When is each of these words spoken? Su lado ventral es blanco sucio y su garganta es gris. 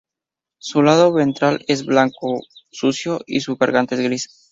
Su 0.57 0.81
lado 0.81 1.13
ventral 1.13 1.63
es 1.67 1.85
blanco 1.85 2.41
sucio 2.71 3.19
y 3.27 3.39
su 3.41 3.55
garganta 3.57 3.93
es 3.93 4.01
gris. 4.01 4.47